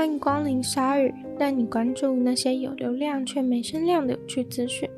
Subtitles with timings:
[0.00, 4.88] 欢迎光临鲨鱼，带你关注那些有流量却没声量的有趣资讯。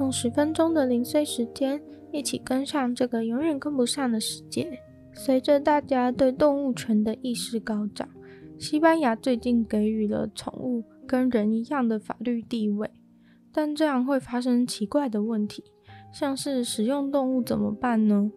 [0.00, 1.80] 用十分钟的零碎时间，
[2.10, 4.80] 一起跟上这个永远跟不上的世界。
[5.12, 8.08] 随着大家对动物权的意识高涨，
[8.58, 12.90] 西班牙最近给予了宠物跟人一样的法律地位。
[13.52, 15.62] 但这样会发生奇怪的问题，
[16.12, 18.32] 像是食用动物怎么办呢？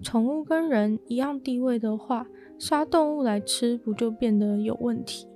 [0.00, 5.26] 宠物跟人一样地位的话，杀动物来吃不就变得有问题？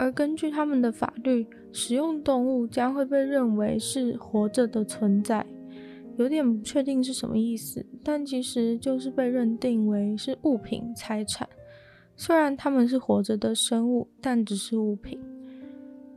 [0.00, 5.44] 而根据他们的法律，食用动物将会被认为是活着的存在，
[6.16, 11.46] 有点不确定是什么意思，但其实就是被认定为是物品财产。
[12.16, 15.20] 虽然他们是活着的生物，但只是物品。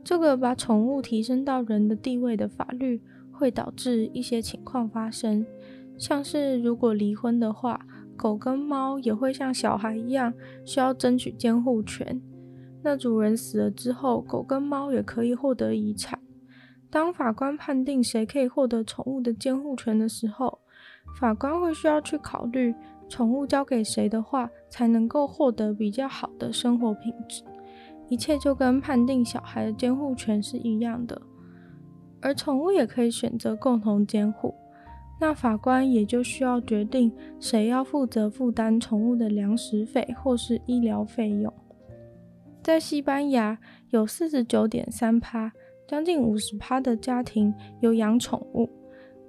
[0.02, 5.44] 这个把宠物提升到人的地位的法律，会导致一些情况发生，
[5.98, 7.84] 像是如果离婚的话，
[8.16, 10.32] 狗跟猫也会像小孩一样
[10.64, 12.18] 需要争取监护权。
[12.84, 16.20] 那主人死了之后，狗跟猫也可以获得遗产。
[16.90, 20.58] 当法官判定谁可以获得宠物的监护权的时候，
[21.18, 22.74] 法官会需要去考虑，
[23.08, 27.42] 宠物交给谁的话，才能够获得比较好的生活品质。
[28.10, 31.22] 一切就跟判定小孩的监护权是一样的，
[32.20, 34.54] 而宠物也可以选择共同监护。
[35.18, 41.50] 那法官也就需要决定谁要负责负担宠物的粮食费或是医疗费用。
[42.64, 43.58] 在西班牙，
[43.90, 45.52] 有四十九点三趴，
[45.86, 48.70] 将近五十趴的家庭有养宠物。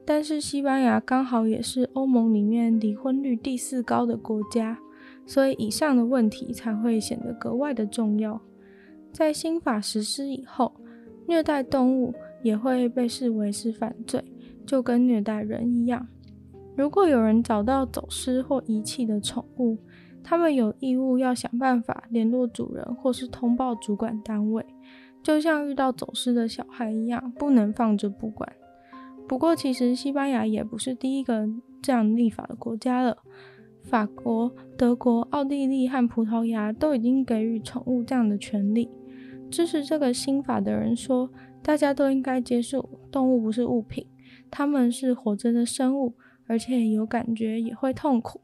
[0.05, 4.79] 但是西班牙刚好也是欧盟里面离婚率第四高的国家，
[5.25, 8.39] 所以以上的问题才会显得格外的重要。
[9.11, 10.73] 在新法实施以后，
[11.27, 14.23] 虐待动物也会被视为是犯罪，
[14.65, 16.07] 就跟虐待人一样。
[16.77, 19.77] 如果有人找到走失或遗弃的宠物，
[20.27, 24.65] 他们有义务要想办法联络主人，或是通报主管单位，
[25.21, 28.51] 就像遇到走失的小孩一样，不能放着不管。
[29.27, 31.47] 不过，其实西班牙也不是第一个
[31.79, 33.19] 这样立法的国家了，
[33.83, 38.89] 法国、德国、奥地利和葡萄牙都已经给予宠物这样的权利。
[39.51, 41.29] 支持这个新法的人说，
[41.61, 44.07] 大家都应该接受动物不是物品，
[44.49, 46.15] 他们是活着的生物，
[46.47, 48.41] 而且有感觉，也会痛苦。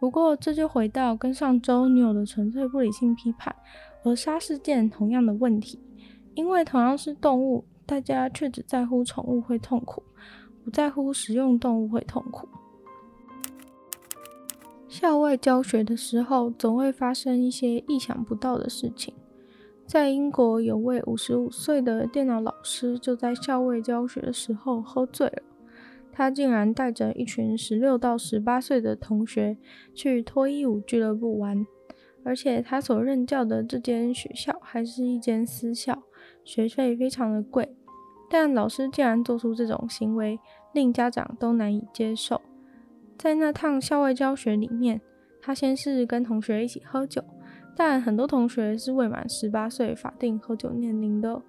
[0.00, 3.54] 不过，这就回到跟上周女友的纯粹不理性批判，
[4.02, 5.78] 而杀事件同样的问题，
[6.34, 10.02] 因为同样是动物，大家却只在乎宠物会痛苦，
[10.64, 12.48] 不在乎食用动物会痛苦。
[14.88, 19.12] 校外教学的时候，总会发生一些意想不到的事情。
[19.86, 25.42] 在英国，有位五十五岁的电脑老师就在校外教学的时候喝醉了。
[26.20, 29.56] 他竟然带着一群十六到十八岁的同学
[29.94, 31.66] 去脱衣舞俱乐部玩，
[32.22, 36.02] 而且他所任教的这间学校还是一间私校，
[36.44, 37.74] 学费非常的贵。
[38.28, 40.38] 但老师竟然做出这种行为，
[40.74, 42.42] 令家长都难以接受。
[43.16, 45.00] 在那趟校外教学里面，
[45.40, 47.24] 他先是跟同学一起喝酒，
[47.74, 51.40] 但很多同学是未满十八岁法定喝酒年龄的，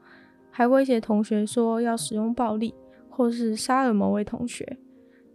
[0.49, 2.73] 还威胁同学说要使用暴力。
[3.11, 4.77] 或是杀了某位同学，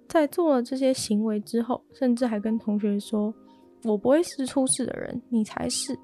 [0.08, 3.32] 在做了这些行为之后，甚至还跟同学说
[3.84, 5.96] ：“我不会是出事的人，你才是。”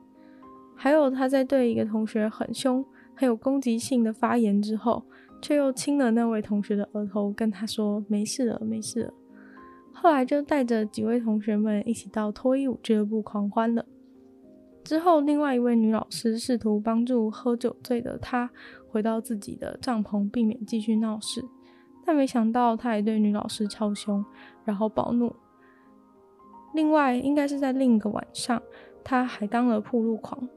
[0.77, 2.85] 还有他在对一个同学很凶、
[3.15, 5.03] 很有攻击性的发言之后，
[5.41, 9.15] 却又亲了那位同学的额头，跟他说：“没事了，没事了。”
[9.95, 13.87] 后来就带着几位同学们一起到脱衣舞俱乐部狂欢了。
[14.83, 18.51] 之后，另外一位女老师试图帮助喝酒醉的他
[18.89, 21.45] 回到自己的帐篷，避免继续闹事。
[22.05, 24.25] 但没想到，他也对女老师超凶，
[24.65, 25.35] 然后暴怒。
[26.75, 28.61] 另外，应该是在另一个晚上，
[29.05, 30.49] 他还当了暴露狂，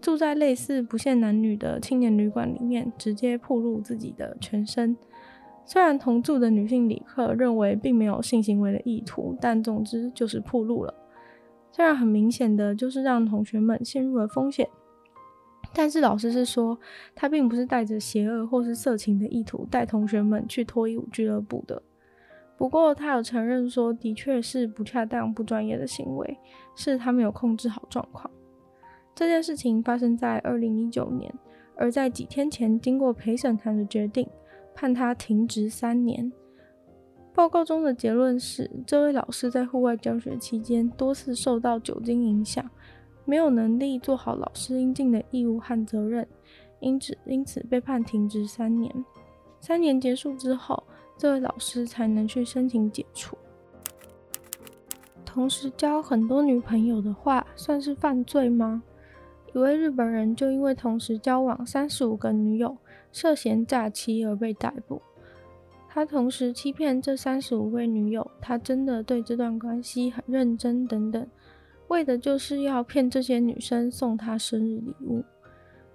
[0.00, 4.96] 住在类似不限男女的青年旅馆里面，直接暴露自己的全身。
[5.66, 10.94] 虽然同住的女性旅客认为并没有性行为的意图，但总之就是暴露了。
[11.72, 14.68] 这样很明显的就是让同学们陷入了风险。
[15.76, 16.78] 但是老师是说，
[17.16, 21.82] 他并不是带着邪恶或是色情的意图带同学们去脱衣舞俱乐部的。
[22.56, 26.38] 不过他有承认说，的确是不恰当、不专业的行为，
[26.76, 28.30] 是他没有控制好状况。
[29.16, 31.34] 这件事情发生在二零一九年，
[31.74, 34.28] 而在几天前，经过陪审团的决定，
[34.74, 36.32] 判他停职三年。
[37.34, 42.64] 报告中的结论是，这位老师在户外教学期间多次受到酒精影响。
[43.24, 46.26] 没有能力做好老师应尽的义务和责任，
[46.80, 48.92] 因此因此被判停职三年。
[49.60, 50.82] 三年结束之后，
[51.16, 53.36] 这位老师才能去申请解除。
[55.24, 58.82] 同时交很多女朋友的话，算是犯罪吗？
[59.52, 62.76] 一位日本人就因为同时交往三十五个女友，
[63.10, 65.00] 涉嫌诈欺而被逮捕。
[65.88, 71.26] 他同时欺骗这三十五位女友，他真的对这段关系很认真，等等，
[71.88, 75.24] 为的就是要骗这些女生送他生日礼物。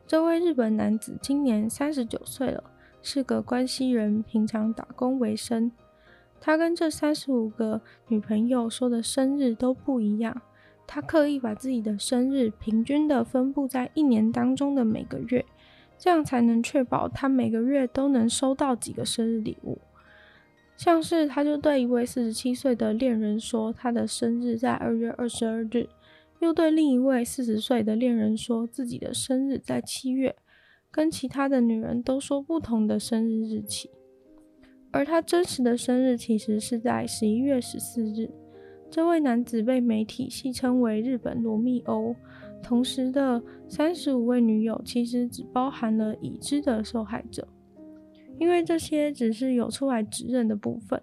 [0.08, 2.64] 这位日本男子今年三十九岁了，
[3.02, 5.72] 是个关西人，平常打工为生。
[6.42, 10.42] 他跟这三十五个女朋友说的生日都不一样。
[10.88, 15.46] 他刻意把自己的生日平均的分布在一年当中的每个月，
[16.00, 19.78] 这样才能确保他每个月都能收到几个生日礼物。
[20.80, 25.90] 像是他就对一位四十七岁的恋人说他的生日在二月二十二日，
[26.40, 30.34] 又对另一位四十岁的恋人说自己的生日在七月，
[30.90, 33.90] 跟其他的女人都说不同的生日日期，
[34.90, 38.32] 而他真实的生日其实是在十一月十四日。
[38.90, 42.16] 这位男子被媒体戏称为“日本罗密欧”，
[42.64, 47.46] 同时的三十五位女友其实只包含了已知的受害者，
[48.40, 51.00] 因为这些只是有出来指认的部分。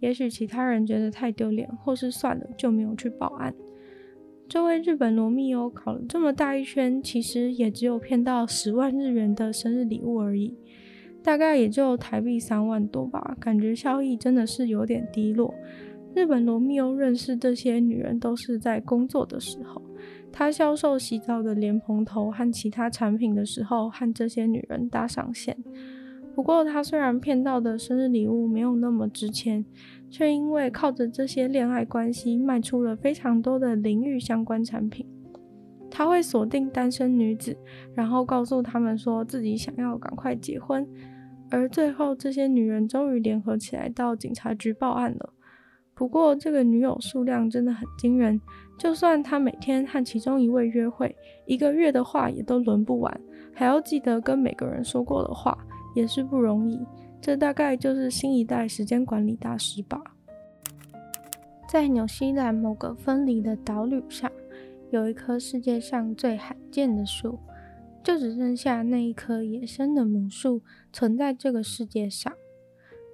[0.00, 3.54] 也许其他人觉得太丢脸，或是算了就没有去报案。
[4.46, 10.54] 这位日本罗密欧考了这么大一圈，其实也只有骗到十万日元的生日礼物而已，
[11.22, 15.54] 大概也就台币三万多吧，感觉效益真的是有点低落。
[16.14, 19.80] 日本罗密欧认识这些女人都是在工作的时候，
[20.30, 25.56] 他销售洗澡的莲蓬头和其他产品的时候，和这些女人搭上线。
[26.34, 29.64] 不过，他虽然骗到的生日礼物没有那么值钱，
[30.10, 35.06] 却因为靠着这些恋爱关系卖出了非常多的淋浴相关产品。
[35.90, 37.56] 他会锁定单身女子，
[37.94, 40.84] 然后告诉他们说自己想要赶快结婚，
[41.50, 45.32] 而最后这些女人终于联合起来到警察局报案了。
[45.94, 48.40] 不过，这个女友数量真的很惊人。
[48.76, 51.14] 就算他每天和其中一位约会，
[51.46, 53.20] 一个月的话也都轮不完，
[53.52, 55.56] 还要记得跟每个人说过的话，
[55.94, 56.80] 也是不容易。
[57.20, 60.02] 这大概就是新一代时间管理大师吧。
[61.66, 64.30] 在纽西兰某个分离的岛屿上，
[64.90, 67.38] 有一棵世界上最罕见的树，
[68.02, 70.60] 就只剩下那一棵野生的母树
[70.92, 72.32] 存在这个世界上。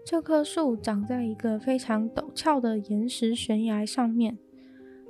[0.05, 4.37] 这棵树长在一个非常陡峭的岩石悬崖上面。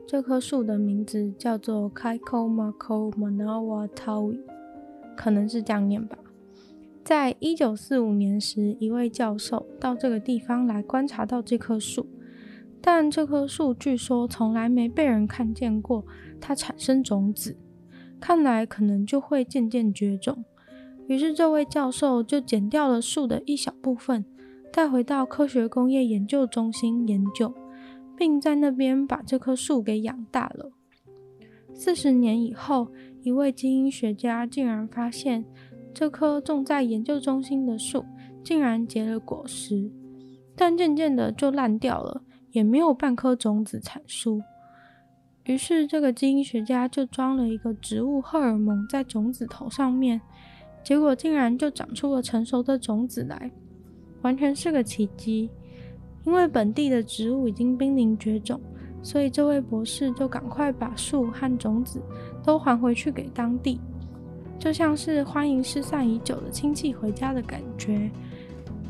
[0.06, 4.38] 这棵树的名字叫做 Kaikomako Manawa t a w i
[5.16, 6.18] 可能是这样念吧。
[7.04, 12.06] 在一九四五年时，一位教授到这个地方来观察到这棵树，
[12.80, 16.04] 但这棵树据说从来没被人看见过
[16.40, 17.56] 它产生种子，
[18.20, 20.44] 看来可能就会渐渐绝种。
[21.08, 24.24] 于是这位教授就剪掉了树的一小部分。
[24.72, 27.52] 带回到科学工业研究中心研究，
[28.16, 30.70] 并在那边把这棵树给养大了。
[31.74, 32.92] 四十年以后，
[33.24, 35.44] 一位基因学家竟然发现，
[35.92, 38.04] 这棵种在研究中心的树
[38.42, 39.90] 竟然结了果实，
[40.56, 42.22] 但渐渐的就烂掉了，
[42.52, 44.40] 也没有半颗种子产出。
[45.44, 50.20] 于是，这个基因学家就装了一个植物荷尔蒙在种子头上面，
[50.84, 53.50] 结果竟然就长出了成熟的种子来。
[54.22, 55.50] 完全是个奇迹，
[56.26, 58.60] 因为本地的植物已经濒临绝种，
[59.02, 62.00] 所以这位博士就赶快把树和种子
[62.44, 63.80] 都还回去给当地，
[64.60, 68.10] 就像是欢迎失散已久的亲戚回家的感觉。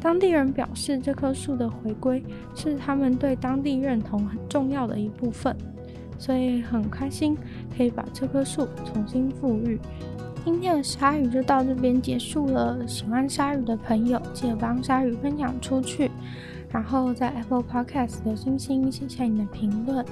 [0.01, 2.23] 当地人表示，这棵树的回归
[2.57, 5.57] 是他们对当地认同很重要的一部分，
[6.19, 7.37] 所以很开心
[7.77, 9.79] 可以把这棵树重新复育。
[10.45, 12.85] 今天的鲨鱼就到这边结束了。
[12.89, 16.11] 喜欢鲨鱼的朋友，记得帮鲨鱼分享出去，
[16.71, 20.05] 然后在 Apple Podcast 的星星写下你的评论。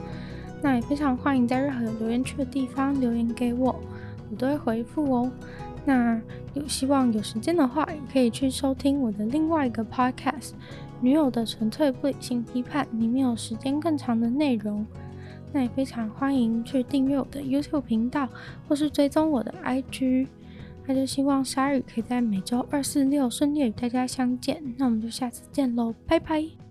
[0.61, 3.75] 那也非常欢迎在任何有留言区的地方留言给我，
[4.31, 5.31] 我都会回复哦。
[5.85, 6.21] 那
[6.55, 10.51] 有希望有时间的话，也可以去收听我的另外一个 Podcast
[11.01, 14.87] 《女友的纯粹不理性批判》，里面有时间更长的内容。
[15.51, 18.29] 那也非常欢迎去订阅我的 YouTube 频道，
[18.69, 20.27] 或是追踪我的 IG。
[20.87, 24.63] 那就希望鲨鱼可以在每周二、四、六顺利与大家相见。
[24.77, 26.68] 那我们就下次见喽，拜拜。